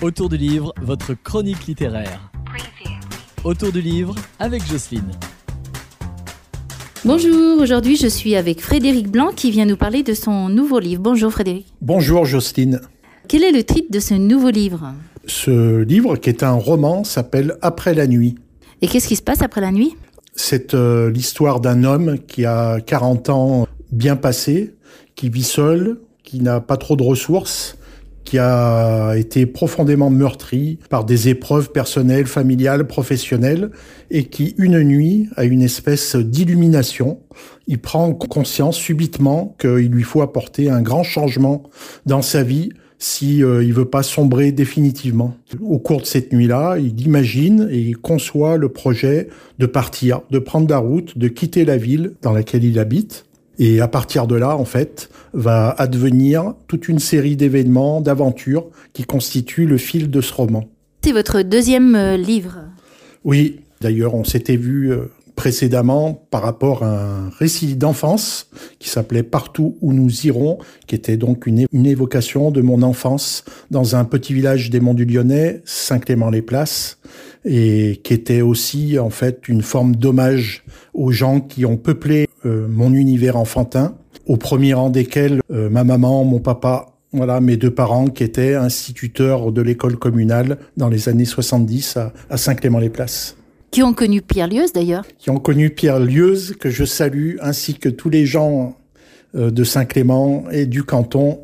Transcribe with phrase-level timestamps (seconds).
[0.00, 2.30] Autour du livre, votre chronique littéraire.
[3.42, 5.10] Autour du livre avec Jocelyne.
[7.04, 11.02] Bonjour, aujourd'hui je suis avec Frédéric Blanc qui vient nous parler de son nouveau livre.
[11.02, 11.66] Bonjour Frédéric.
[11.82, 12.80] Bonjour Jocelyne.
[13.26, 14.94] Quel est le titre de ce nouveau livre?
[15.26, 18.36] Ce livre, qui est un roman, s'appelle Après la nuit.
[18.80, 19.96] Et qu'est-ce qui se passe après la nuit?
[20.36, 24.76] C'est euh, l'histoire d'un homme qui a 40 ans bien passés,
[25.16, 27.77] qui vit seul, qui n'a pas trop de ressources,
[28.28, 33.70] qui a été profondément meurtri par des épreuves personnelles, familiales, professionnelles,
[34.10, 37.20] et qui, une nuit, a une espèce d'illumination.
[37.68, 41.62] Il prend conscience subitement qu'il lui faut apporter un grand changement
[42.04, 42.68] dans sa vie
[42.98, 45.34] si euh, il veut pas sombrer définitivement.
[45.62, 50.38] Au cours de cette nuit-là, il imagine et il conçoit le projet de partir, de
[50.38, 53.24] prendre la route, de quitter la ville dans laquelle il habite
[53.58, 59.04] et à partir de là, en fait, va advenir toute une série d'événements, d'aventures qui
[59.04, 60.68] constituent le fil de ce roman.
[61.04, 62.58] C'est votre deuxième euh, livre.
[63.24, 69.22] Oui, d'ailleurs, on s'était vu euh, précédemment par rapport à un récit d'enfance qui s'appelait
[69.22, 74.04] Partout où nous irons, qui était donc une, une, évocation de mon enfance dans un
[74.04, 76.98] petit village des Monts du Lyonnais, Saint-Clément-les-Places,
[77.44, 82.92] et qui était aussi en fait une forme d'hommage aux gens qui ont peuplé mon
[82.92, 83.94] univers enfantin,
[84.28, 88.54] au premier rang desquels euh, ma maman, mon papa, voilà mes deux parents qui étaient
[88.54, 93.36] instituteurs de l'école communale dans les années 70 à, à Saint-Clément-les-Places.
[93.70, 97.74] Qui ont connu Pierre Lieuse d'ailleurs Qui ont connu Pierre Lieuse, que je salue, ainsi
[97.74, 98.76] que tous les gens
[99.34, 101.40] euh, de Saint-Clément et du canton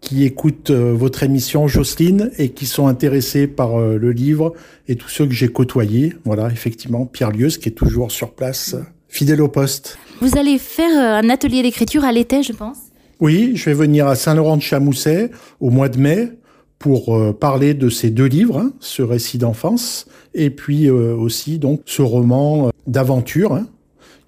[0.00, 4.54] qui écoutent votre émission Jocelyne et qui sont intéressés par le livre
[4.88, 6.14] et tous ceux que j'ai côtoyés.
[6.24, 8.76] Voilà, effectivement, Pierre Lieuse qui est toujours sur place,
[9.10, 9.98] fidèle au poste.
[10.20, 12.78] Vous allez faire euh, un atelier d'écriture à l'été, je pense
[13.20, 15.30] Oui, je vais venir à Saint-Laurent-de-Chamousset
[15.60, 16.30] au mois de mai
[16.78, 21.58] pour euh, parler de ces deux livres, hein, ce récit d'enfance, et puis euh, aussi
[21.58, 23.66] donc ce roman d'aventure, hein,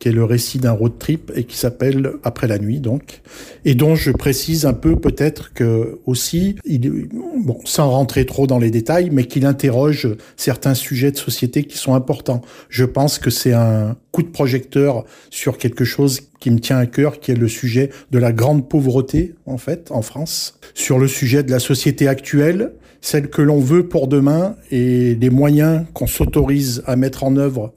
[0.00, 3.20] qui est le récit d'un road trip et qui s'appelle Après la nuit, donc,
[3.64, 7.08] et dont je précise un peu peut-être que aussi, il,
[7.44, 11.76] bon, sans rentrer trop dans les détails, mais qu'il interroge certains sujets de société qui
[11.76, 12.40] sont importants.
[12.70, 16.86] Je pense que c'est un coup de projecteur sur quelque chose qui me tient à
[16.86, 21.08] cœur, qui est le sujet de la grande pauvreté, en fait, en France, sur le
[21.08, 26.06] sujet de la société actuelle, celle que l'on veut pour demain et les moyens qu'on
[26.06, 27.74] s'autorise à mettre en œuvre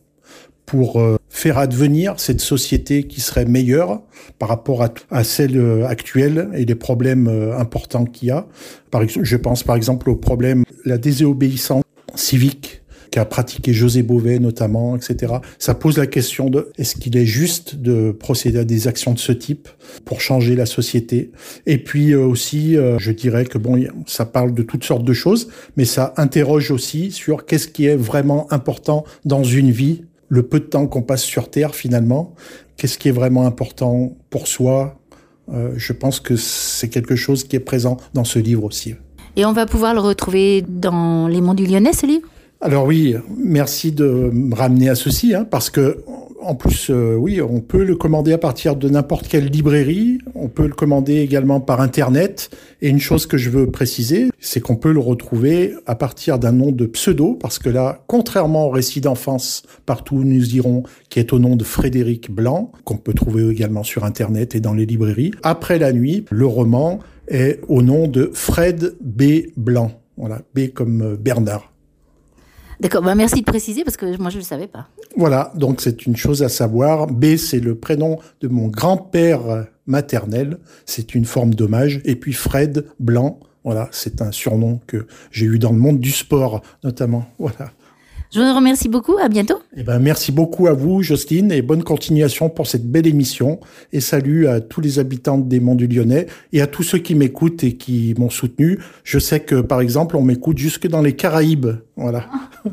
[0.66, 4.01] pour euh, faire advenir cette société qui serait meilleure
[4.40, 8.47] par rapport à, à celle euh, actuelle et les problèmes euh, importants qu'il y a.
[8.91, 11.84] Par je pense par exemple au problème la désobéissance
[12.16, 12.81] civique
[13.12, 15.34] qu'a pratiqué José Bové notamment, etc.
[15.59, 19.19] Ça pose la question de est-ce qu'il est juste de procéder à des actions de
[19.19, 19.69] ce type
[20.06, 21.31] pour changer la société?
[21.68, 25.85] Et puis aussi, je dirais que bon, ça parle de toutes sortes de choses, mais
[25.85, 30.66] ça interroge aussi sur qu'est-ce qui est vraiment important dans une vie le peu de
[30.66, 32.34] temps qu'on passe sur Terre finalement,
[32.76, 34.96] qu'est-ce qui est vraiment important pour soi?
[35.54, 38.96] Euh, Je pense que c'est quelque chose qui est présent dans ce livre aussi.
[39.36, 42.28] Et on va pouvoir le retrouver dans Les Monts du Lyonnais, ce livre?
[42.62, 46.04] Alors oui, merci de me ramener à ceci, hein, parce que
[46.46, 50.20] en plus, euh, oui, on peut le commander à partir de n'importe quelle librairie.
[50.36, 52.50] On peut le commander également par Internet.
[52.81, 56.52] Et une chose que je veux préciser, c'est qu'on peut le retrouver à partir d'un
[56.52, 61.20] nom de pseudo, parce que là, contrairement au récit d'enfance Partout où nous irons, qui
[61.20, 64.86] est au nom de Frédéric Blanc, qu'on peut trouver également sur Internet et dans les
[64.86, 69.48] librairies, après la nuit, le roman est au nom de Fred B.
[69.58, 69.92] Blanc.
[70.18, 71.73] Voilà, B comme Bernard.
[72.84, 74.90] D'accord, bah merci de préciser parce que moi je ne le savais pas.
[75.16, 77.08] Voilà, donc c'est une chose à savoir.
[77.08, 82.02] B, c'est le prénom de mon grand-père maternel, c'est une forme d'hommage.
[82.04, 86.12] Et puis Fred Blanc, voilà, c'est un surnom que j'ai eu dans le monde du
[86.12, 87.26] sport notamment.
[87.40, 87.72] Voilà.
[88.34, 89.18] Je vous remercie beaucoup.
[89.20, 89.60] À bientôt.
[89.78, 93.60] Eh ben, merci beaucoup à vous, Jocelyne, et bonne continuation pour cette belle émission.
[93.92, 97.14] Et salut à tous les habitants des Monts du Lyonnais et à tous ceux qui
[97.14, 98.80] m'écoutent et qui m'ont soutenu.
[99.04, 101.78] Je sais que, par exemple, on m'écoute jusque dans les Caraïbes.
[101.96, 102.25] Voilà.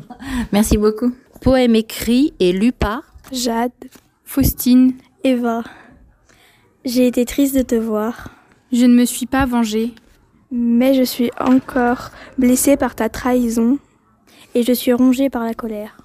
[0.51, 1.13] merci beaucoup.
[1.41, 3.71] Poème écrit et lu par Jade,
[4.25, 4.93] Faustine,
[5.23, 5.63] Eva.
[6.85, 8.29] J'ai été triste de te voir.
[8.71, 9.93] Je ne me suis pas vengée.
[10.51, 12.09] Mais je suis encore
[12.39, 13.77] blessée par ta trahison
[14.55, 15.97] et je suis rongée par la colère.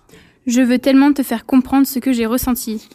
[0.46, 2.88] Je veux tellement te faire comprendre ce que j'ai ressenti.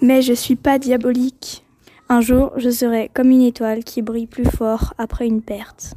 [0.00, 1.64] Mais je suis pas diabolique.
[2.08, 5.94] Un jour, je serai comme une étoile qui brille plus fort après une perte.